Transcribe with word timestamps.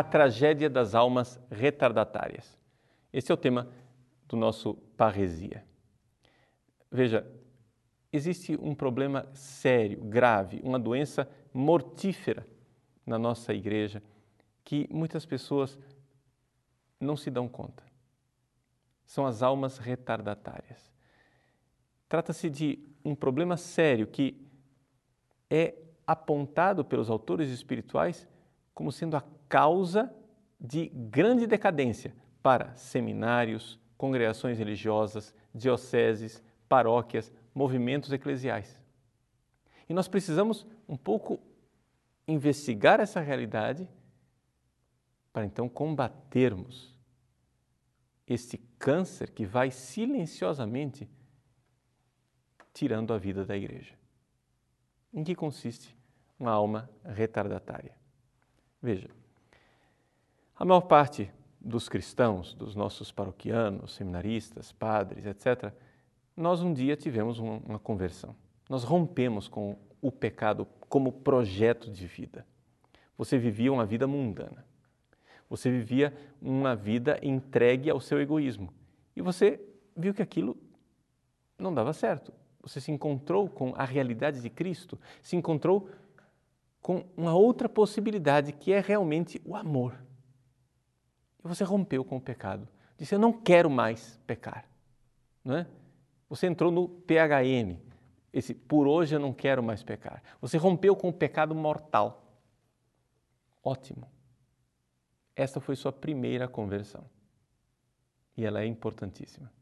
a 0.00 0.02
tragédia 0.02 0.70
das 0.70 0.94
almas 0.94 1.38
retardatárias. 1.50 2.58
Esse 3.12 3.30
é 3.30 3.34
o 3.34 3.36
tema 3.36 3.68
do 4.26 4.34
nosso 4.34 4.72
Parresia. 4.96 5.62
Veja, 6.90 7.30
existe 8.10 8.58
um 8.62 8.74
problema 8.74 9.28
sério, 9.34 10.02
grave, 10.02 10.58
uma 10.64 10.78
doença 10.78 11.28
mortífera 11.52 12.46
na 13.04 13.18
nossa 13.18 13.52
igreja 13.52 14.02
que 14.64 14.88
muitas 14.90 15.26
pessoas 15.26 15.78
não 16.98 17.14
se 17.14 17.30
dão 17.30 17.46
conta. 17.46 17.82
São 19.04 19.26
as 19.26 19.42
almas 19.42 19.76
retardatárias. 19.76 20.90
Trata-se 22.08 22.48
de 22.48 22.78
um 23.04 23.14
problema 23.14 23.58
sério 23.58 24.06
que 24.06 24.48
é 25.50 25.74
apontado 26.06 26.86
pelos 26.86 27.10
autores 27.10 27.50
espirituais 27.50 28.26
como 28.74 28.90
sendo 28.92 29.16
a 29.16 29.24
causa 29.48 30.14
de 30.60 30.88
grande 30.88 31.46
decadência 31.46 32.14
para 32.42 32.74
seminários, 32.76 33.78
congregações 33.96 34.58
religiosas, 34.58 35.34
dioceses, 35.54 36.42
paróquias, 36.68 37.32
movimentos 37.54 38.12
eclesiais. 38.12 38.80
E 39.88 39.94
nós 39.94 40.08
precisamos 40.08 40.66
um 40.88 40.96
pouco 40.96 41.40
investigar 42.26 43.00
essa 43.00 43.20
realidade 43.20 43.88
para 45.32 45.44
então 45.44 45.68
combatermos 45.68 46.98
este 48.26 48.56
câncer 48.78 49.30
que 49.30 49.44
vai 49.44 49.70
silenciosamente 49.70 51.08
tirando 52.72 53.12
a 53.12 53.18
vida 53.18 53.44
da 53.44 53.56
igreja. 53.56 53.94
Em 55.12 55.24
que 55.24 55.34
consiste 55.34 55.96
uma 56.38 56.52
alma 56.52 56.88
retardatária? 57.04 57.99
Veja, 58.82 59.08
a 60.56 60.64
maior 60.64 60.82
parte 60.82 61.30
dos 61.60 61.88
cristãos, 61.88 62.54
dos 62.54 62.74
nossos 62.74 63.12
paroquianos, 63.12 63.94
seminaristas, 63.94 64.72
padres, 64.72 65.26
etc., 65.26 65.72
nós 66.36 66.62
um 66.62 66.72
dia 66.72 66.96
tivemos 66.96 67.38
uma, 67.38 67.78
conversão. 67.78 68.34
Nós 68.68 68.82
rompemos 68.82 69.46
com 69.46 69.76
o 70.00 70.10
pecado 70.10 70.66
como 70.88 71.12
projeto 71.12 71.90
de 71.90 72.06
vida. 72.06 72.46
Você 73.18 73.36
vivia 73.36 73.70
uma 73.70 73.84
vida 73.84 74.06
mundana. 74.06 74.64
Você 75.50 75.70
vivia 75.70 76.16
uma 76.40 76.74
vida 76.74 77.18
entregue 77.22 77.90
ao 77.90 78.00
seu 78.00 78.20
egoísmo. 78.20 78.72
E 79.14 79.20
você 79.20 79.60
viu 79.94 80.14
que 80.14 80.22
aquilo 80.22 80.56
não 81.58 81.74
dava 81.74 81.92
certo. 81.92 82.32
Você 82.62 82.80
se 82.80 82.90
encontrou 82.90 83.48
com 83.48 83.74
a 83.76 83.84
realidade 83.84 84.40
de 84.40 84.48
Cristo, 84.48 84.98
se 85.22 85.36
encontrou 85.36 85.88
com 86.80 87.04
uma 87.16 87.34
outra 87.34 87.68
possibilidade 87.68 88.52
que 88.52 88.72
é 88.72 88.80
realmente 88.80 89.40
o 89.44 89.54
amor. 89.54 89.98
E 91.44 91.48
você 91.48 91.64
rompeu 91.64 92.04
com 92.04 92.16
o 92.16 92.20
pecado. 92.20 92.68
Disse: 92.96 93.14
Eu 93.14 93.18
não 93.18 93.32
quero 93.32 93.70
mais 93.70 94.18
pecar. 94.26 94.66
Não 95.44 95.56
é? 95.56 95.66
Você 96.28 96.46
entrou 96.46 96.70
no 96.70 96.88
PHM, 96.88 97.76
esse 98.32 98.54
por 98.54 98.86
hoje 98.86 99.16
eu 99.16 99.20
não 99.20 99.32
quero 99.32 99.62
mais 99.62 99.82
pecar. 99.82 100.22
Você 100.40 100.56
rompeu 100.56 100.94
com 100.94 101.08
o 101.08 101.12
pecado 101.12 101.54
mortal. 101.54 102.38
Ótimo. 103.62 104.08
Essa 105.34 105.60
foi 105.60 105.74
sua 105.74 105.92
primeira 105.92 106.46
conversão. 106.46 107.04
E 108.36 108.44
ela 108.44 108.62
é 108.62 108.66
importantíssima. 108.66 109.52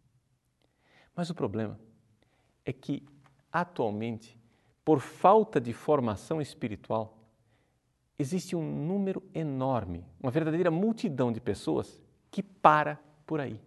Mas 1.14 1.30
o 1.30 1.34
problema 1.34 1.80
é 2.64 2.72
que, 2.72 3.04
atualmente, 3.50 4.37
por 4.88 5.00
falta 5.00 5.60
de 5.60 5.74
formação 5.74 6.40
espiritual, 6.40 7.18
existe 8.18 8.56
um 8.56 8.62
número 8.62 9.22
enorme, 9.34 10.02
uma 10.18 10.30
verdadeira 10.30 10.70
multidão 10.70 11.30
de 11.30 11.42
pessoas 11.42 12.02
que 12.30 12.42
para 12.42 12.98
por 13.26 13.38
aí. 13.38 13.60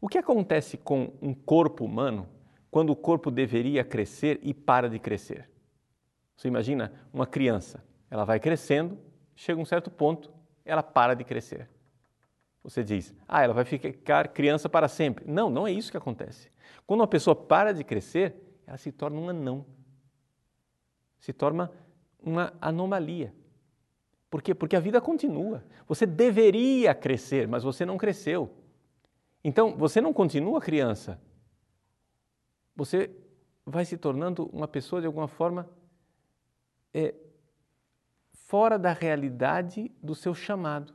O 0.00 0.08
que 0.08 0.16
acontece 0.16 0.78
com 0.78 1.12
um 1.20 1.34
corpo 1.34 1.84
humano 1.84 2.26
quando 2.70 2.88
o 2.88 2.96
corpo 2.96 3.30
deveria 3.30 3.84
crescer 3.84 4.40
e 4.42 4.54
para 4.54 4.88
de 4.88 4.98
crescer? 4.98 5.50
Você 6.36 6.48
imagina 6.48 6.90
uma 7.12 7.26
criança, 7.26 7.84
ela 8.10 8.24
vai 8.24 8.40
crescendo, 8.40 8.98
chega 9.36 9.60
a 9.60 9.62
um 9.62 9.66
certo 9.66 9.90
ponto, 9.90 10.32
ela 10.64 10.82
para 10.82 11.12
de 11.12 11.22
crescer. 11.22 11.68
Você 12.64 12.82
diz, 12.82 13.14
ah, 13.28 13.42
ela 13.42 13.52
vai 13.52 13.66
ficar 13.66 14.28
criança 14.28 14.70
para 14.70 14.88
sempre. 14.88 15.30
Não, 15.30 15.50
não 15.50 15.66
é 15.66 15.70
isso 15.70 15.90
que 15.90 15.98
acontece. 15.98 16.50
Quando 16.86 17.00
uma 17.00 17.06
pessoa 17.06 17.36
para 17.36 17.74
de 17.74 17.84
crescer, 17.84 18.34
ela 18.66 18.78
se 18.78 18.90
torna 18.90 19.20
um 19.20 19.28
anão. 19.28 19.66
Se 21.22 21.32
torna 21.32 21.70
uma 22.20 22.52
anomalia. 22.60 23.32
Por 24.28 24.42
quê? 24.42 24.52
Porque 24.52 24.74
a 24.74 24.80
vida 24.80 25.00
continua. 25.00 25.64
Você 25.86 26.04
deveria 26.04 26.92
crescer, 26.96 27.46
mas 27.46 27.62
você 27.62 27.86
não 27.86 27.96
cresceu. 27.96 28.50
Então, 29.44 29.76
você 29.76 30.00
não 30.00 30.12
continua 30.12 30.60
criança. 30.60 31.20
Você 32.74 33.08
vai 33.64 33.84
se 33.84 33.96
tornando 33.96 34.50
uma 34.52 34.66
pessoa, 34.66 35.00
de 35.00 35.06
alguma 35.06 35.28
forma, 35.28 35.70
é, 36.92 37.14
fora 38.32 38.76
da 38.76 38.92
realidade 38.92 39.92
do 40.02 40.16
seu 40.16 40.34
chamado. 40.34 40.92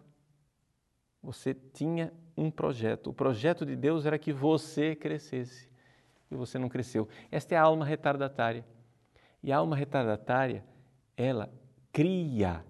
Você 1.23 1.53
tinha 1.53 2.13
um 2.35 2.51
projeto. 2.51 3.11
O 3.11 3.13
projeto 3.13 3.65
de 3.65 3.77
Deus 3.77 4.05
era 4.05 4.19
que 4.19 4.33
você 4.33 4.93
crescesse 4.93 5.69
e 6.29 6.35
você 6.35 6.59
não 6.59 6.67
cresceu. 6.67 7.07
Esta 7.31 7.55
é 7.55 7.57
a 7.57 7.61
alma 7.61 7.85
retardatária. 7.85 8.65
E 9.43 9.51
a 9.51 9.57
alma 9.57 9.75
retardatária, 9.75 10.63
ela 11.15 11.51
cria 11.91 12.63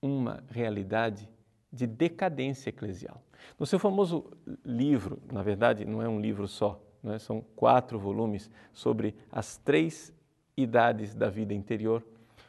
uma 0.00 0.42
realidade 0.50 1.28
de 1.72 1.86
decadência 1.86 2.70
eclesial. 2.70 3.22
No 3.58 3.66
seu 3.66 3.78
famoso 3.78 4.32
livro, 4.64 5.20
na 5.30 5.42
verdade, 5.42 5.84
não 5.84 6.02
é 6.02 6.08
um 6.08 6.20
livro 6.20 6.48
só, 6.48 6.80
é? 7.04 7.18
são 7.18 7.40
quatro 7.54 7.98
volumes 7.98 8.50
sobre 8.72 9.14
as 9.30 9.56
três 9.58 10.12
idades 10.56 11.14
da 11.14 11.28
vida 11.28 11.54
interior. 11.54 12.04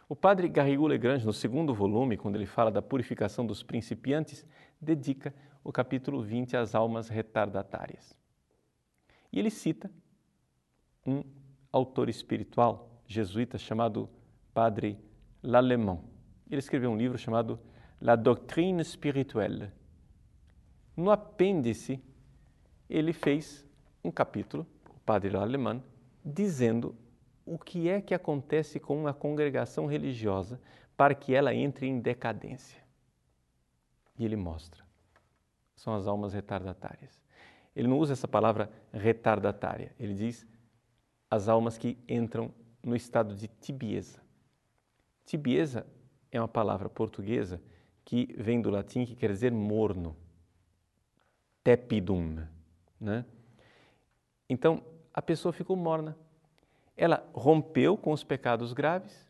O 0.08 0.16
padre 0.16 0.48
Garrigou 0.48 0.88
Legrange, 0.88 1.26
no 1.26 1.34
segundo 1.34 1.74
volume, 1.74 2.18
quando 2.18 2.36
ele 2.36 2.46
fala 2.46 2.72
da 2.72 2.82
purificação 2.82 3.46
dos 3.46 3.62
principiantes, 3.62 4.46
dedica 4.82 5.34
o 5.64 5.72
capítulo 5.72 6.22
20 6.22 6.58
às 6.58 6.74
almas 6.74 7.10
retardatárias. 7.10 8.18
E 9.32 9.38
ele 9.38 9.52
cita 9.52 9.92
um 11.06 11.24
autor 11.72 12.10
espiritual 12.10 12.90
jesuíta 13.10 13.58
chamado 13.58 14.08
Padre 14.54 14.98
Lallemand. 15.42 16.00
Ele 16.50 16.60
escreveu 16.60 16.92
um 16.92 16.96
livro 16.96 17.18
chamado 17.18 17.60
La 18.00 18.16
Doctrine 18.16 18.86
Spirituelle. 18.86 19.72
No 20.96 21.10
apêndice, 21.10 22.02
ele 22.88 23.12
fez 23.12 23.68
um 24.04 24.12
capítulo, 24.12 24.66
o 24.96 25.00
Padre 25.00 25.32
Lallemand, 25.32 25.82
dizendo 26.24 26.96
o 27.46 27.58
que 27.58 27.90
é 27.90 28.00
que 28.00 28.14
acontece 28.14 28.80
com 28.80 28.96
uma 28.96 29.14
congregação 29.14 29.88
religiosa 29.88 30.62
para 30.96 31.16
que 31.16 31.34
ela 31.34 31.54
entre 31.54 31.88
em 31.88 32.00
decadência. 32.00 32.80
E 34.20 34.24
ele 34.24 34.36
mostra. 34.36 34.84
São 35.76 35.96
as 35.96 36.06
almas 36.06 36.34
retardatárias. 36.34 37.20
Ele 37.76 37.88
não 37.88 37.98
usa 37.98 38.14
essa 38.14 38.28
palavra 38.28 38.72
retardatária, 38.94 39.96
ele 40.00 40.14
diz 40.14 40.46
as 41.32 41.48
almas 41.48 41.78
que 41.78 41.98
entram 42.08 42.52
no 42.84 42.96
estado 42.96 43.36
de 43.36 43.48
tibieza. 43.48 44.22
Tibieza 45.26 45.86
é 46.32 46.40
uma 46.40 46.48
palavra 46.48 46.90
portuguesa 46.90 47.62
que 48.04 48.34
vem 48.38 48.62
do 48.62 48.70
latim 48.70 49.06
que 49.06 49.16
quer 49.16 49.32
dizer 49.32 49.52
morno, 49.52 50.16
tepidum, 51.64 52.44
né? 53.00 53.26
Então, 54.50 54.84
a 55.14 55.22
pessoa 55.22 55.54
ficou 55.54 55.76
morna. 55.76 56.18
Ela 56.98 57.28
rompeu 57.34 57.96
com 57.96 58.12
os 58.12 58.24
pecados 58.24 58.74
graves, 58.74 59.30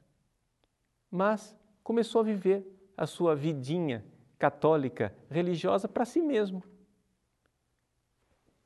mas 1.11 1.55
começou 1.83 2.21
a 2.21 2.23
viver 2.23 2.65
a 2.95 3.05
sua 3.05 3.35
vidinha 3.35 4.05
católica, 4.37 5.13
religiosa 5.29 5.87
para 5.87 6.05
si 6.05 6.21
mesmo. 6.21 6.63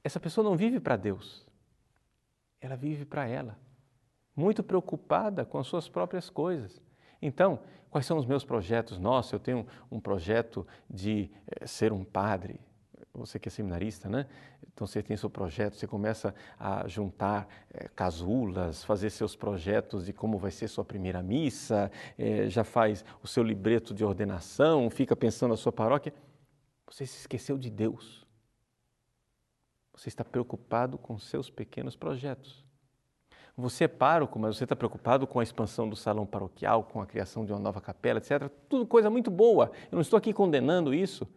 Essa 0.03 0.19
pessoa 0.19 0.43
não 0.43 0.55
vive 0.55 0.79
para 0.79 0.95
Deus 0.95 1.43
ela 2.63 2.77
vive 2.77 3.03
para 3.03 3.27
ela, 3.27 3.57
muito 4.35 4.63
preocupada 4.63 5.45
com 5.45 5.57
as 5.57 5.67
suas 5.67 5.87
próprias 5.87 6.29
coisas. 6.29 6.81
Então, 7.21 7.59
quais 7.89 8.05
são 8.05 8.17
os 8.17 8.25
meus 8.25 8.43
projetos? 8.43 8.97
Nossa, 8.97 9.35
eu 9.35 9.39
tenho 9.39 9.65
um 9.91 9.99
projeto 9.99 10.67
de 10.89 11.31
é, 11.47 11.65
ser 11.65 11.93
um 11.93 12.03
padre. 12.03 12.59
Você 13.13 13.37
que 13.37 13.47
é 13.47 13.51
seminarista, 13.51 14.09
né? 14.09 14.27
Então 14.73 14.87
você 14.87 15.03
tem 15.03 15.15
seu 15.15 15.29
projeto, 15.29 15.75
você 15.75 15.85
começa 15.85 16.33
a 16.59 16.87
juntar 16.87 17.47
é, 17.71 17.87
casulas, 17.89 18.83
fazer 18.83 19.11
seus 19.11 19.35
projetos 19.35 20.07
de 20.07 20.13
como 20.13 20.39
vai 20.39 20.49
ser 20.49 20.67
sua 20.67 20.83
primeira 20.83 21.21
missa, 21.21 21.91
é, 22.17 22.49
já 22.49 22.63
faz 22.63 23.05
o 23.21 23.27
seu 23.27 23.43
libreto 23.43 23.93
de 23.93 24.03
ordenação, 24.03 24.89
fica 24.89 25.15
pensando 25.15 25.51
na 25.51 25.57
sua 25.57 25.71
paróquia. 25.71 26.11
Você 26.87 27.05
se 27.05 27.19
esqueceu 27.19 27.57
de 27.57 27.69
Deus. 27.69 28.25
Você 29.95 30.09
está 30.09 30.23
preocupado 30.23 30.97
com 30.97 31.19
seus 31.19 31.51
pequenos 31.51 31.95
projetos. 31.95 32.62
Você 33.55 33.83
é 33.83 33.87
pároco, 33.87 34.39
mas 34.39 34.57
você 34.57 34.63
está 34.63 34.75
preocupado 34.75 35.27
com 35.27 35.39
a 35.39 35.43
expansão 35.43 35.87
do 35.87 35.95
salão 35.95 36.25
paroquial, 36.25 36.83
com 36.83 36.99
a 37.01 37.05
criação 37.05 37.45
de 37.45 37.51
uma 37.51 37.59
nova 37.59 37.79
capela, 37.79 38.17
etc. 38.17 38.49
Tudo 38.67 38.85
coisa 38.85 39.09
muito 39.09 39.29
boa. 39.29 39.71
Eu 39.91 39.95
não 39.95 40.01
estou 40.01 40.17
aqui 40.17 40.33
condenando 40.33 40.93
isso, 40.93 41.27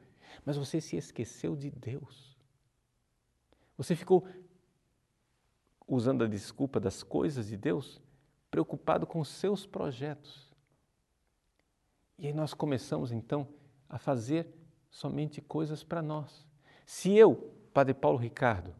mas 0.44 0.56
você 0.56 0.80
se 0.80 0.96
esqueceu 0.96 1.54
de 1.54 1.70
Deus. 1.70 2.36
Você 3.76 3.94
ficou 3.94 4.26
usando 5.86 6.24
a 6.24 6.26
desculpa 6.26 6.80
das 6.80 7.02
coisas 7.02 7.48
de 7.48 7.56
Deus, 7.56 8.00
preocupado 8.50 9.06
com 9.06 9.22
seus 9.22 9.66
projetos. 9.66 10.50
E 12.18 12.26
aí 12.26 12.32
nós 12.32 12.54
começamos 12.54 13.12
então 13.12 13.46
a 13.88 13.98
fazer 13.98 14.48
somente 14.90 15.42
coisas 15.42 15.84
para 15.84 16.00
nós. 16.00 16.46
Se 16.86 17.14
eu, 17.14 17.52
Padre 17.74 17.92
Paulo 17.92 18.16
Ricardo, 18.16 18.74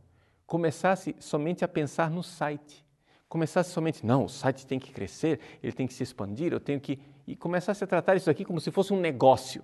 começasse 0.47 1.15
somente 1.21 1.63
a 1.63 1.69
pensar 1.69 2.11
no 2.11 2.23
site, 2.23 2.86
começasse 3.29 3.71
somente, 3.71 4.05
não, 4.05 4.25
o 4.25 4.29
site 4.29 4.67
tem 4.67 4.79
que 4.79 4.93
crescer, 4.93 5.41
ele 5.63 5.73
tem 5.73 5.87
que 5.87 5.95
se 5.95 6.03
expandir, 6.03 6.53
eu 6.53 6.61
tenho 6.61 6.81
que. 6.81 7.01
e 7.27 7.37
começasse 7.37 7.83
a 7.83 7.87
tratar 7.87 8.17
isso 8.17 8.31
aqui 8.31 8.45
como 8.45 8.61
se 8.61 8.71
fosse 8.71 8.93
um 8.93 9.01
negócio. 9.01 9.63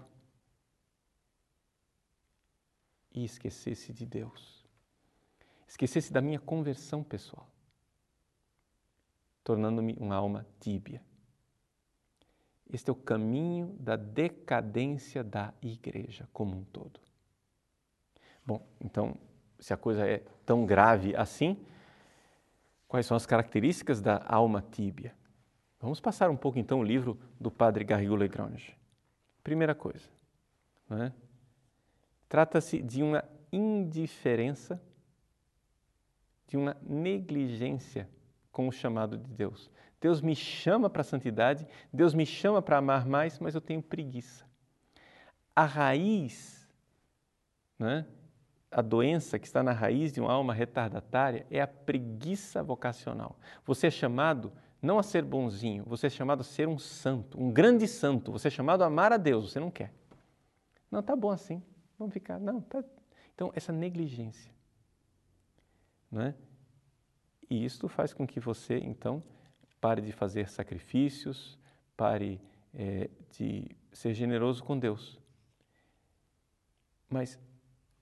E 3.15 3.25
esquecesse 3.25 3.93
de 3.93 4.07
Deus. 4.07 4.65
Esquecesse 5.69 6.13
da 6.13 6.21
minha 6.21 6.39
conversão 6.39 7.03
pessoal, 7.03 7.49
tornando-me 9.43 9.97
uma 9.99 10.17
alma 10.17 10.47
tíbia. 10.61 11.03
Este 12.71 12.89
é 12.89 12.93
o 12.93 12.97
caminho 12.97 13.77
da 13.79 13.97
decadência 13.97 15.23
da 15.23 15.53
igreja 15.63 16.29
como 16.33 16.57
um 16.57 16.65
todo. 16.65 17.01
Bom, 18.45 18.67
então, 18.81 19.17
se 19.59 19.73
a 19.73 19.77
coisa 19.77 20.07
é 20.07 20.19
tão 20.45 20.67
grave 20.67 21.15
assim, 21.15 21.57
Quais 22.93 23.07
são 23.07 23.17
as 23.17 23.25
características 23.25 24.03
da 24.03 24.23
alma 24.27 24.63
tíbia? 24.71 25.15
Vamos 25.81 25.99
passar 25.99 26.29
um 26.29 26.37
pouco 26.37 26.59
então 26.59 26.81
o 26.81 26.85
livro 26.85 27.19
do 27.41 27.51
padre 27.51 27.85
Garrigou 27.85 28.19
Legrange. 28.19 28.77
Primeira 29.43 29.75
coisa, 29.75 30.11
é? 30.91 31.11
trata-se 32.29 32.83
de 32.83 33.03
uma 33.03 33.25
indiferença, 33.51 34.79
de 36.47 36.59
uma 36.59 36.77
negligência 36.83 38.11
com 38.51 38.69
o 38.69 38.73
chamado 38.73 39.17
de 39.17 39.31
Deus. 39.31 39.71
Deus 39.99 40.21
me 40.21 40.37
chama 40.37 40.91
para 40.91 41.01
a 41.01 41.05
santidade, 41.05 41.67
Deus 41.91 42.13
me 42.13 42.27
chama 42.27 42.61
para 42.61 42.77
amar 42.77 43.07
mais, 43.07 43.39
mas 43.39 43.55
eu 43.55 43.63
tenho 43.63 43.83
preguiça. 43.83 44.45
A 45.57 45.65
raiz 45.65 46.71
né, 47.79 48.05
a 48.73 48.81
doença 48.81 49.39
que 49.39 49.47
está 49.47 49.63
na 49.63 49.73
raiz 49.73 50.13
de 50.13 50.21
uma 50.21 50.33
alma 50.33 50.55
retardatária 50.55 51.47
é 51.51 51.61
a 51.61 51.67
preguiça 51.67 52.63
vocacional. 52.63 53.39
Você 53.65 53.89
é 53.89 53.91
chamado 53.91 54.53
não 54.81 54.99
a 54.99 55.03
ser 55.03 55.23
bonzinho, 55.23 55.85
você 55.85 56.09
é 56.09 56.11
chamado 56.11 56.41
a 56.41 56.45
ser 56.45 56.67
um 56.67 56.79
santo, 56.79 57.41
um 57.41 57.53
grande 57.53 57.87
santo. 57.87 58.33
Você 58.33 58.49
é 58.49 58.51
chamado 58.51 58.83
a 58.83 58.87
amar 58.87 59.13
a 59.13 59.17
Deus, 59.17 59.53
você 59.53 59.61
não 59.61 59.71
quer. 59.71 59.93
Não, 60.91 61.03
tá 61.03 61.15
bom 61.15 61.31
assim, 61.31 61.63
vamos 61.99 62.13
ficar. 62.13 62.39
Não, 62.41 62.61
tá. 62.61 62.83
Então, 63.35 63.53
essa 63.55 63.73
negligência. 63.73 64.53
Não 66.11 66.23
é? 66.23 66.35
E 67.49 67.65
isto 67.65 67.89
faz 67.89 68.13
com 68.13 68.27
que 68.27 68.41
você, 68.41 68.79
então, 68.79 69.23
pare 69.81 70.01
de 70.01 70.13
fazer 70.13 70.49
sacrifícios, 70.49 71.59
pare 71.97 72.41
é, 72.75 73.09
de 73.31 73.71
ser 73.93 74.15
generoso 74.15 74.65
com 74.65 74.79
Deus. 74.79 75.21
Mas 77.09 77.39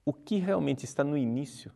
o 0.04 0.12
que 0.12 0.36
realmente 0.36 0.84
está 0.84 1.04
no 1.04 1.16
início 1.16 1.72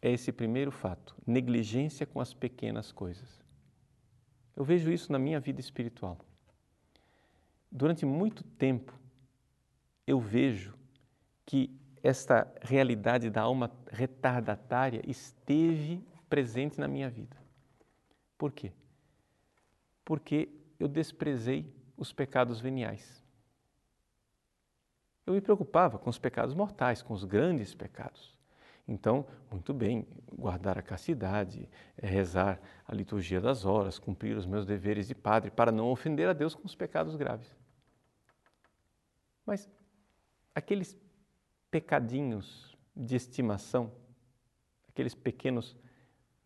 é 0.00 0.10
esse 0.10 0.32
primeiro 0.32 0.70
fato: 0.70 1.16
negligência 1.26 2.06
com 2.06 2.20
as 2.20 2.32
pequenas 2.32 2.92
coisas. 2.92 3.42
Eu 4.56 4.64
vejo 4.64 4.90
isso 4.90 5.12
na 5.12 5.18
minha 5.18 5.38
vida 5.38 5.60
espiritual. 5.60 6.18
Durante 7.70 8.04
muito 8.06 8.42
tempo, 8.42 8.92
eu 10.06 10.18
vejo 10.18 10.74
que 11.44 11.70
esta 12.02 12.50
realidade 12.62 13.30
da 13.30 13.42
alma 13.42 13.70
retardatária 13.90 15.02
esteve 15.06 16.02
presente 16.28 16.80
na 16.80 16.88
minha 16.88 17.10
vida. 17.10 17.36
Por 18.36 18.52
quê? 18.52 18.72
Porque 20.04 20.48
eu 20.78 20.88
desprezei 20.88 21.72
os 21.96 22.12
pecados 22.12 22.60
veniais 22.60 23.22
eu 25.28 25.34
me 25.34 25.40
preocupava 25.42 25.98
com 25.98 26.08
os 26.08 26.18
pecados 26.18 26.54
mortais, 26.54 27.02
com 27.02 27.12
os 27.12 27.22
grandes 27.24 27.74
pecados. 27.74 28.36
Então, 28.86 29.26
muito 29.50 29.74
bem, 29.74 30.06
guardar 30.32 30.78
a 30.78 30.82
castidade, 30.82 31.68
rezar 32.02 32.58
a 32.86 32.94
liturgia 32.94 33.38
das 33.38 33.66
horas, 33.66 33.98
cumprir 33.98 34.34
os 34.34 34.46
meus 34.46 34.64
deveres 34.64 35.06
de 35.06 35.14
padre, 35.14 35.50
para 35.50 35.70
não 35.70 35.90
ofender 35.90 36.26
a 36.26 36.32
Deus 36.32 36.54
com 36.54 36.66
os 36.66 36.74
pecados 36.74 37.14
graves. 37.14 37.54
Mas 39.44 39.68
aqueles 40.54 40.96
pecadinhos 41.70 42.74
de 42.96 43.14
estimação, 43.14 43.92
aqueles 44.88 45.14
pequenos 45.14 45.76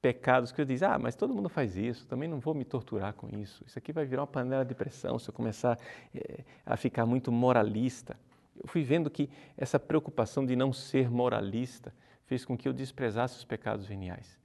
pecados 0.01 0.51
que 0.51 0.61
eu 0.61 0.65
diz, 0.65 0.83
ah, 0.83 0.99
mas 0.99 1.15
todo 1.15 1.33
mundo 1.33 1.49
faz 1.49 1.77
isso, 1.77 2.09
também 2.09 2.29
não 2.29 2.41
vou 2.41 2.55
me 2.55 2.65
torturar 2.65 3.15
com 3.15 3.29
isso. 3.29 3.63
Isso 3.65 3.79
aqui 3.79 3.93
vai 3.93 4.05
virar 4.05 4.23
uma 4.23 4.27
panela 4.27 4.65
de 4.65 4.75
pressão 4.75 5.17
se 5.21 5.31
eu 5.31 5.33
começar 5.33 5.79
é, 6.13 6.43
a 6.67 6.77
ficar 6.77 7.07
muito 7.07 7.31
moralista 7.31 8.19
eu 8.63 8.69
fui 8.69 8.85
vendo 8.85 9.11
que 9.11 9.29
essa 9.57 9.79
preocupação 9.79 10.47
de 10.47 10.55
não 10.55 10.73
ser 10.73 11.11
moralista 11.11 11.93
fez 12.27 12.45
com 12.45 12.57
que 12.57 12.69
eu 12.69 12.73
desprezasse 12.73 13.37
os 13.37 13.45
pecados 13.45 13.85
veniais. 13.85 14.39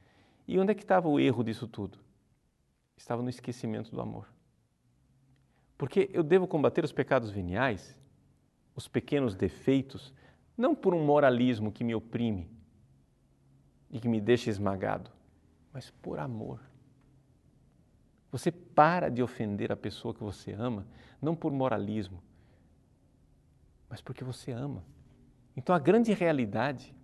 E 0.48 0.58
onde 0.58 0.72
é 0.72 0.76
que 0.76 0.82
estava 0.82 1.08
o 1.08 1.20
erro 1.20 1.44
disso 1.44 1.68
tudo? 1.68 2.00
Estava 2.98 3.22
no 3.22 3.30
esquecimento 3.30 3.92
do 3.92 4.02
amor. 4.02 4.28
Porque 5.78 6.10
eu 6.12 6.24
devo 6.24 6.48
combater 6.48 6.84
os 6.84 6.92
pecados 6.92 7.30
veniais, 7.30 7.96
os 8.76 8.88
pequenos 8.88 9.36
defeitos, 9.36 10.12
não 10.58 10.74
por 10.74 10.96
um 10.96 11.06
moralismo 11.06 11.72
que 11.72 11.84
me 11.84 11.94
oprime 11.94 12.50
e 13.92 14.00
que 14.00 14.08
me 14.08 14.20
deixa 14.20 14.50
esmagado, 14.50 15.12
mas 15.72 15.92
por 15.92 16.18
amor. 16.18 16.60
Você 18.32 18.52
para 18.52 19.10
de 19.10 19.22
ofender 19.22 19.72
a 19.72 19.78
pessoa 19.78 20.14
que 20.14 20.24
você 20.24 20.54
ama, 20.54 20.88
não 21.22 21.36
por 21.36 21.52
moralismo, 21.52 22.22
mas 23.90 24.02
porque 24.02 24.24
você 24.24 24.52
ama. 24.52 24.84
Então 25.56 25.74
a 25.76 25.80
grande 25.80 26.14
realidade 26.14 26.96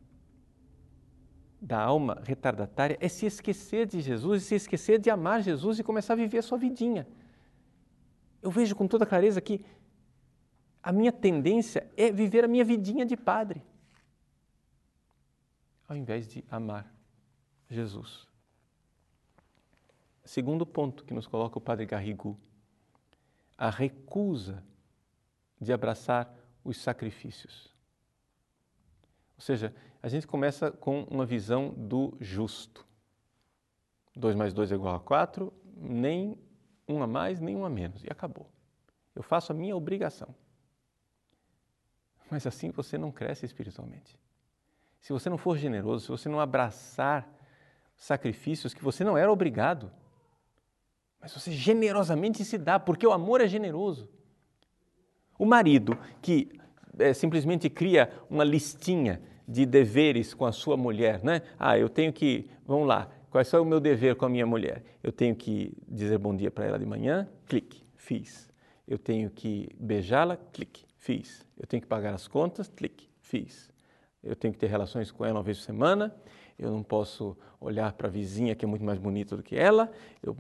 da 1.62 1.82
alma 1.82 2.22
retardatária 2.26 2.98
é 3.00 3.08
se 3.08 3.26
esquecer 3.26 3.88
de 3.88 4.02
Jesus, 4.02 4.44
se 4.44 4.56
esquecer 4.56 5.00
de 5.00 5.10
amar 5.10 5.42
Jesus 5.42 5.80
e 5.80 5.84
começar 5.84 6.14
a 6.14 6.18
viver 6.18 6.40
a 6.40 6.42
sua 6.42 6.58
vidinha. 6.58 7.08
Eu 8.42 8.52
vejo 8.52 8.76
com 8.76 8.88
toda 8.88 9.06
clareza 9.06 9.40
que 9.40 9.66
a 10.84 10.92
minha 10.92 11.14
tendência 11.14 11.90
é 11.96 12.12
viver 12.12 12.44
a 12.44 12.48
minha 12.48 12.66
vidinha 12.66 13.06
de 13.06 13.16
padre, 13.16 13.64
ao 15.88 15.96
invés 15.96 16.28
de 16.28 16.44
amar 16.52 16.94
Jesus. 17.70 18.28
Segundo 20.26 20.66
ponto 20.66 21.06
que 21.06 21.14
nos 21.14 21.26
coloca 21.26 21.58
o 21.58 21.62
padre 21.62 21.86
Garrigou, 21.86 22.38
a 23.58 23.70
recusa 23.70 24.62
de 25.62 25.72
abraçar 25.72 26.43
os 26.64 26.78
sacrifícios. 26.78 27.74
Ou 29.36 29.42
seja, 29.42 29.74
a 30.02 30.08
gente 30.08 30.28
começa 30.28 30.72
com 30.72 31.04
uma 31.04 31.26
visão 31.26 31.74
do 31.76 32.16
justo. 32.20 32.86
2 34.16 34.36
mais 34.36 34.54
2 34.54 34.72
é 34.72 34.76
igual 34.76 34.96
a 34.96 35.00
4, 35.00 35.52
nem 35.76 36.38
um 36.88 37.02
a 37.02 37.08
mais, 37.08 37.40
nem 37.40 37.56
um 37.56 37.66
a 37.66 37.70
menos, 37.70 38.04
e 38.04 38.08
acabou. 38.10 38.50
Eu 39.16 39.24
faço 39.24 39.52
a 39.52 39.56
minha 39.56 39.76
obrigação. 39.76 40.34
Mas 42.30 42.48
assim 42.48 42.70
você 42.70 42.98
não 42.98 43.12
cresce 43.12 43.46
espiritualmente. 43.46 44.20
Se 45.00 45.12
você 45.12 45.30
não 45.30 45.38
for 45.38 45.58
generoso, 45.58 46.06
se 46.06 46.12
você 46.12 46.30
não 46.30 46.40
abraçar 46.40 47.30
sacrifícios 47.96 48.74
que 48.74 48.84
você 48.84 49.04
não 49.04 49.18
era 49.18 49.32
obrigado, 49.32 49.92
mas 51.20 51.32
você 51.32 51.52
generosamente 51.52 52.44
se 52.44 52.58
dá, 52.58 52.80
porque 52.80 53.08
o 53.08 53.14
amor 53.14 53.40
é 53.40 53.48
generoso. 53.48 54.10
O 55.38 55.46
marido 55.46 55.98
que 56.22 56.50
é, 57.00 57.14
simplesmente 57.14 57.70
cria 57.70 58.12
uma 58.30 58.44
listinha 58.44 59.22
de 59.48 59.66
deveres 59.66 60.34
com 60.34 60.46
a 60.46 60.52
sua 60.52 60.78
mulher, 60.78 61.24
né? 61.24 61.42
Ah, 61.60 61.78
eu 61.78 61.90
tenho 61.90 62.14
que, 62.14 62.50
vamos 62.66 62.88
lá, 62.88 63.12
qual 63.30 63.44
é 63.52 63.60
o 63.60 63.66
meu 63.66 63.80
dever 63.80 64.16
com 64.16 64.26
a 64.26 64.30
minha 64.30 64.46
mulher? 64.46 64.84
Eu 65.02 65.12
tenho 65.12 65.36
que 65.36 65.76
dizer 65.88 66.18
bom 66.18 66.36
dia 66.36 66.52
para 66.52 66.66
ela 66.66 66.78
de 66.78 66.86
manhã, 66.86 67.28
clique, 67.48 67.84
fiz. 67.96 68.50
Eu 68.88 69.00
tenho 69.00 69.30
que 69.30 69.70
beijá-la, 69.80 70.38
clique, 70.38 70.86
fiz. 70.98 71.46
Eu 71.58 71.66
tenho 71.66 71.82
que 71.82 71.88
pagar 71.88 72.14
as 72.14 72.28
contas, 72.28 72.68
clique, 72.68 73.10
fiz. 73.22 73.72
Eu 74.22 74.36
tenho 74.36 74.54
que 74.54 74.60
ter 74.60 74.68
relações 74.68 75.12
com 75.12 75.26
ela 75.26 75.40
uma 75.40 75.44
vez 75.44 75.58
por 75.58 75.64
semana. 75.64 76.16
Eu 76.60 76.70
não 76.70 76.84
posso 76.84 77.36
olhar 77.60 77.92
para 77.94 78.08
a 78.08 78.12
vizinha 78.12 78.56
que 78.56 78.66
é 78.66 78.68
muito 78.68 78.86
mais 78.86 79.00
bonita 79.00 79.36
do 79.36 79.42
que 79.42 79.56
ela. 79.56 79.92
Eu, 80.22 80.38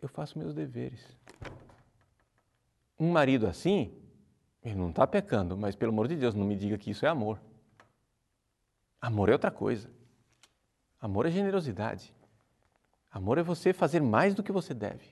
eu 0.00 0.08
faço 0.08 0.38
meus 0.38 0.54
deveres. 0.54 1.00
Um 3.00 3.10
marido 3.10 3.46
assim 3.46 3.90
ele 4.62 4.76
não 4.76 4.90
está 4.90 5.06
pecando, 5.06 5.56
mas 5.56 5.74
pelo 5.74 5.92
amor 5.92 6.06
de 6.06 6.16
Deus, 6.16 6.34
não 6.34 6.46
me 6.46 6.56
diga 6.56 6.78
que 6.78 6.90
isso 6.90 7.04
é 7.04 7.08
amor. 7.08 7.40
Amor 9.00 9.28
é 9.28 9.32
outra 9.32 9.50
coisa. 9.50 9.90
Amor 11.00 11.26
é 11.26 11.30
generosidade. 11.30 12.14
Amor 13.10 13.38
é 13.38 13.42
você 13.42 13.72
fazer 13.72 14.00
mais 14.00 14.34
do 14.34 14.42
que 14.42 14.52
você 14.52 14.72
deve. 14.72 15.04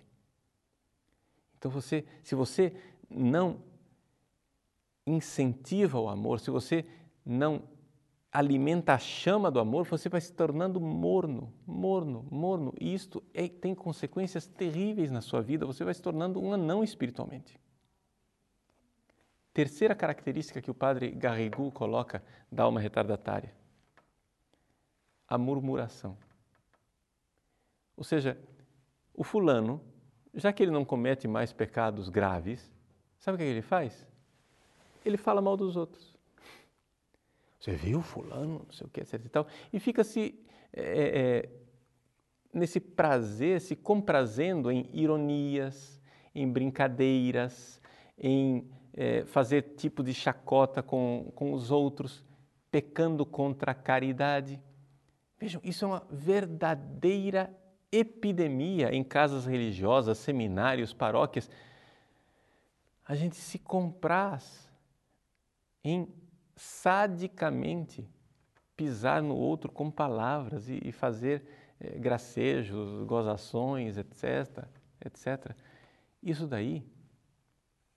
Então 1.59 1.71
você, 1.71 2.07
se 2.23 2.35
você 2.35 2.75
não 3.11 3.61
incentiva 5.05 5.99
o 5.99 6.09
amor, 6.09 6.39
se 6.39 6.51
você 6.51 6.87
não 7.27 7.63
alimenta 8.33 8.95
a 8.95 8.99
chama 8.99 9.51
do 9.51 9.59
amor, 9.59 9.85
você 9.87 10.09
vai 10.09 10.21
se 10.21 10.33
tornando 10.33 10.81
morno, 10.81 11.53
morno, 11.67 12.25
morno. 12.31 12.73
E 12.81 12.95
isto 12.95 13.23
é, 13.35 13.49
tem 13.49 13.75
consequências 13.75 14.47
terríveis 14.47 15.11
na 15.11 15.21
sua 15.21 15.43
vida. 15.43 15.67
Você 15.67 15.85
vai 15.85 15.93
se 15.93 16.01
tornando 16.01 16.41
um 16.41 16.53
anão 16.53 16.85
espiritualmente. 16.85 17.59
Terceira 19.53 19.95
característica 19.95 20.63
que 20.63 20.71
o 20.71 20.75
padre 20.75 21.11
Garrigou 21.11 21.73
coloca 21.73 22.23
da 22.51 22.63
alma 22.63 22.81
retardatária: 22.81 23.53
a 25.29 25.37
murmuração. 25.37 26.17
Ou 27.97 28.05
seja, 28.05 28.39
o 29.15 29.25
fulano, 29.25 29.81
já 30.33 30.53
que 30.53 30.63
ele 30.63 30.71
não 30.71 30.85
comete 30.85 31.29
mais 31.29 31.53
pecados 31.53 32.09
graves, 32.09 32.73
sabe 33.19 33.37
o 33.37 33.39
que 33.39 33.45
ele 33.45 33.63
faz? 33.63 34.07
Ele 35.05 35.17
fala 35.17 35.43
mal 35.43 35.57
dos 35.57 35.77
outros. 35.77 36.17
Você 37.59 37.73
viu 37.73 38.01
fulano, 38.01 38.63
não 38.65 38.73
sei 38.73 38.87
o 38.87 38.91
que, 38.91 39.01
etc 39.01 39.23
e 39.23 39.29
tal, 39.29 39.47
e 39.73 39.79
fica 39.79 40.03
se 40.03 40.43
é, 40.73 41.43
é, 41.43 41.51
nesse 42.53 42.81
prazer, 42.81 43.61
se 43.61 43.77
comprazendo 43.77 44.71
em 44.71 44.89
ironias, 44.93 46.01
em 46.35 46.51
brincadeiras, 46.51 47.81
em 48.17 48.71
é, 48.95 49.25
fazer 49.25 49.75
tipo 49.77 50.03
de 50.03 50.13
chacota 50.13 50.83
com, 50.83 51.31
com 51.35 51.53
os 51.53 51.71
outros, 51.71 52.25
pecando 52.71 53.25
contra 53.25 53.73
a 53.73 53.75
caridade. 53.75 54.61
Vejam, 55.39 55.61
isso 55.65 55.85
é 55.85 55.89
uma 55.89 56.07
verdadeira 56.11 57.55
epidemia 57.91 58.95
em 58.95 59.03
casas 59.03 59.47
religiosas, 59.47 60.19
seminários, 60.19 60.93
paróquias. 60.93 61.51
A 63.05 63.15
gente 63.15 63.37
se 63.37 63.59
compraz 63.59 64.71
em 65.83 66.09
sadicamente 66.55 68.09
pisar 68.77 69.23
no 69.23 69.37
outro 69.37 69.71
com 69.71 69.91
palavras 69.91 70.69
e, 70.69 70.81
e 70.85 70.93
fazer 70.93 71.43
é, 71.81 71.99
gracejos, 71.99 73.03
gozações, 73.05 73.97
etc, 73.97 74.65
etc. 75.05 75.57
Isso 76.23 76.47
daí 76.47 76.87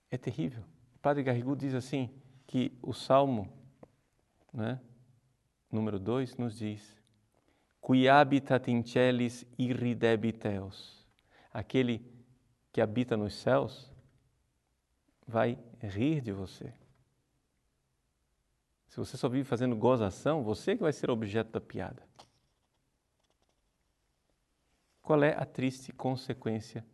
é 0.09 0.17
terrível. 0.17 0.63
Padre 1.03 1.22
Garrigou 1.22 1.53
diz 1.53 1.74
assim 1.74 2.10
que 2.48 2.72
o 2.81 2.93
Salmo, 2.93 3.51
né, 4.53 4.79
número 5.69 6.00
2, 6.00 6.38
nos 6.38 6.57
diz 6.57 6.95
Qui 7.86 8.07
habitat 8.07 8.72
in 8.72 8.81
celis 8.86 9.45
irridebiteos. 9.57 11.05
Aquele 11.51 12.10
que 12.72 12.79
habita 12.79 13.17
nos 13.17 13.33
céus 13.33 13.91
vai 15.27 15.60
rir 15.81 16.22
de 16.22 16.31
você. 16.31 16.74
Se 18.88 18.95
você 18.95 19.17
só 19.17 19.27
vive 19.27 19.43
fazendo 19.43 19.75
gozação, 19.75 20.41
você 20.41 20.74
que 20.74 20.83
vai 20.83 20.93
ser 20.93 21.10
objeto 21.10 21.51
da 21.51 21.60
piada. 21.60 22.07
Qual 25.01 25.22
é 25.22 25.33
a 25.33 25.45
triste 25.45 25.91
consequência 25.91 26.86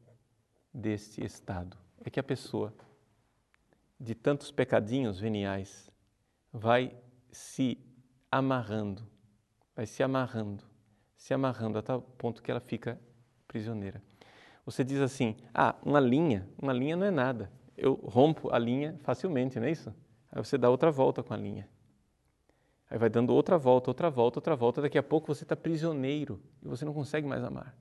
deste 0.73 1.23
estado? 1.23 1.77
É 2.03 2.09
que 2.09 2.19
a 2.19 2.23
pessoa, 2.23 2.73
de 3.99 4.15
tantos 4.15 4.51
pecadinhos 4.51 5.19
veniais, 5.19 5.91
vai 6.53 6.95
se 7.31 7.77
amarrando, 8.31 9.03
vai 9.75 9.85
se 9.85 10.01
amarrando, 10.01 10.63
se 11.17 11.33
amarrando 11.33 11.77
a 11.77 11.81
tal 11.81 12.01
ponto 12.01 12.41
que 12.41 12.49
ela 12.49 12.59
fica 12.59 12.99
prisioneira. 13.47 14.01
Você 14.65 14.83
diz 14.83 15.01
assim: 15.01 15.35
ah, 15.53 15.75
uma 15.83 15.99
linha, 15.99 16.47
uma 16.61 16.71
linha 16.71 16.95
não 16.95 17.05
é 17.05 17.11
nada. 17.11 17.51
Eu 17.75 17.93
rompo 17.95 18.53
a 18.53 18.59
linha 18.59 18.99
facilmente, 19.03 19.59
não 19.59 19.67
é 19.67 19.71
isso? 19.71 19.93
Aí 20.31 20.43
você 20.43 20.57
dá 20.57 20.69
outra 20.69 20.91
volta 20.91 21.23
com 21.23 21.33
a 21.33 21.37
linha. 21.37 21.67
Aí 22.89 22.97
vai 22.97 23.09
dando 23.09 23.33
outra 23.33 23.57
volta, 23.57 23.89
outra 23.89 24.09
volta, 24.09 24.39
outra 24.39 24.55
volta. 24.55 24.81
Daqui 24.81 24.97
a 24.97 25.03
pouco 25.03 25.33
você 25.33 25.43
está 25.43 25.55
prisioneiro 25.55 26.41
e 26.61 26.67
você 26.67 26.85
não 26.85 26.93
consegue 26.93 27.27
mais 27.27 27.43
amar. 27.43 27.75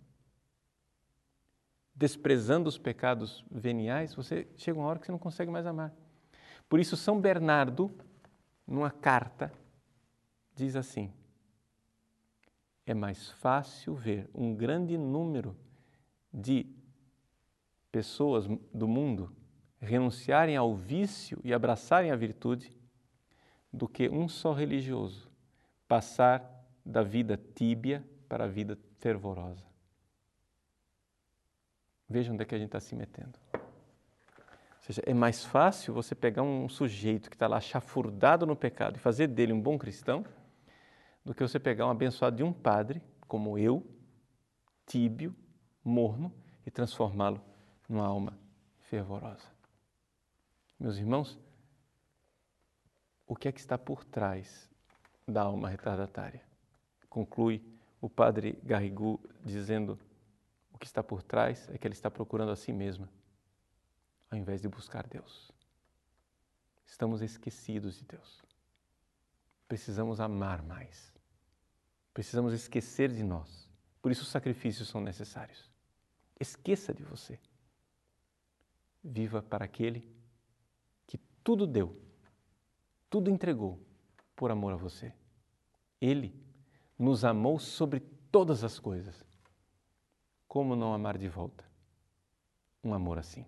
Desprezando 1.94 2.68
os 2.68 2.78
pecados 2.78 3.44
veniais, 3.50 4.14
você 4.14 4.46
chega 4.56 4.78
uma 4.78 4.86
hora 4.86 4.98
que 4.98 5.06
você 5.06 5.12
não 5.12 5.18
consegue 5.18 5.50
mais 5.50 5.66
amar. 5.66 5.92
Por 6.68 6.78
isso, 6.78 6.96
São 6.96 7.20
Bernardo, 7.20 7.90
numa 8.66 8.90
carta, 8.90 9.52
diz 10.54 10.76
assim: 10.76 11.12
é 12.84 12.94
mais 12.94 13.30
fácil 13.30 13.94
ver 13.94 14.28
um 14.34 14.54
grande 14.54 14.96
número 14.96 15.56
de 16.32 16.66
pessoas 17.92 18.46
do 18.72 18.88
mundo 18.88 19.34
renunciarem 19.80 20.56
ao 20.56 20.74
vício 20.74 21.40
e 21.44 21.52
abraçarem 21.52 22.10
a 22.10 22.16
virtude 22.16 22.76
do 23.72 23.88
que 23.88 24.08
um 24.08 24.28
só 24.28 24.52
religioso 24.52 25.30
passar 25.86 26.42
da 26.84 27.02
vida 27.02 27.40
tíbia 27.54 28.04
para 28.28 28.44
a 28.44 28.48
vida 28.48 28.78
fervorosa. 28.98 29.64
Veja 32.08 32.32
onde 32.32 32.42
é 32.42 32.46
que 32.46 32.54
a 32.54 32.58
gente 32.58 32.68
está 32.68 32.80
se 32.80 32.94
metendo. 32.94 33.38
Seja, 34.88 35.02
é 35.04 35.12
mais 35.12 35.44
fácil 35.44 35.92
você 35.92 36.14
pegar 36.14 36.42
um 36.42 36.66
sujeito 36.66 37.28
que 37.28 37.36
está 37.36 37.46
lá 37.46 37.60
chafurdado 37.60 38.46
no 38.46 38.56
pecado 38.56 38.96
e 38.96 38.98
fazer 38.98 39.26
dele 39.26 39.52
um 39.52 39.60
bom 39.60 39.76
cristão 39.76 40.24
do 41.22 41.34
que 41.34 41.42
você 41.42 41.60
pegar 41.60 41.86
um 41.86 41.90
abençoado 41.90 42.36
de 42.36 42.42
um 42.42 42.54
padre, 42.54 43.02
como 43.26 43.58
eu, 43.58 43.86
tíbio, 44.86 45.36
morno, 45.84 46.32
e 46.64 46.70
transformá-lo 46.70 47.38
numa 47.86 48.06
alma 48.06 48.38
fervorosa. 48.78 49.44
Meus 50.80 50.96
irmãos, 50.96 51.38
o 53.26 53.36
que 53.36 53.46
é 53.46 53.52
que 53.52 53.60
está 53.60 53.76
por 53.76 54.06
trás 54.06 54.70
da 55.26 55.42
alma 55.42 55.68
retardatária. 55.68 56.40
Conclui 57.10 57.62
o 58.00 58.08
padre 58.08 58.58
Garrigou 58.62 59.20
dizendo 59.44 59.98
o 60.72 60.78
que 60.78 60.86
está 60.86 61.02
por 61.02 61.22
trás 61.22 61.68
é 61.68 61.76
que 61.76 61.86
ela 61.86 61.92
está 61.92 62.10
procurando 62.10 62.52
a 62.52 62.56
si 62.56 62.72
mesma, 62.72 63.06
ao 64.30 64.38
invés 64.38 64.60
de 64.60 64.68
buscar 64.68 65.06
Deus. 65.06 65.50
Estamos 66.86 67.22
esquecidos 67.22 67.96
de 67.98 68.04
Deus. 68.04 68.42
Precisamos 69.66 70.20
amar 70.20 70.62
mais. 70.62 71.12
Precisamos 72.14 72.52
esquecer 72.52 73.12
de 73.12 73.22
nós. 73.22 73.70
Por 74.00 74.10
isso 74.10 74.22
os 74.22 74.28
sacrifícios 74.28 74.88
são 74.88 75.00
necessários. 75.00 75.70
Esqueça 76.40 76.94
de 76.94 77.02
você. 77.02 77.38
Viva 79.04 79.42
para 79.42 79.64
aquele 79.64 80.10
que 81.06 81.18
tudo 81.42 81.66
deu 81.66 82.08
tudo 83.10 83.30
entregou 83.30 83.80
por 84.36 84.50
amor 84.50 84.74
a 84.74 84.76
você. 84.76 85.12
Ele 86.00 86.34
nos 86.98 87.24
amou 87.24 87.58
sobre 87.58 88.00
todas 88.30 88.62
as 88.62 88.78
coisas. 88.78 89.24
Como 90.46 90.76
não 90.76 90.92
amar 90.92 91.18
de 91.18 91.28
volta 91.28 91.64
um 92.82 92.94
amor 92.94 93.18
assim? 93.18 93.44